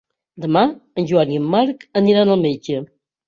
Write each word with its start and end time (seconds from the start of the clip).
Demà 0.45 0.63
en 1.01 1.09
Joan 1.11 1.35
i 1.35 1.37
en 1.43 1.45
Marc 1.55 1.85
aniran 2.03 2.33
al 2.37 2.43
metge. 2.47 2.81